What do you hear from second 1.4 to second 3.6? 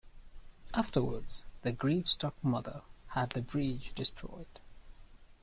the grief-struck mother had the